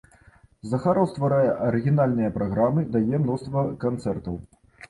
[0.71, 4.35] Захараў стварае арыгінальныя праграмы, дае мноства канцэртаў.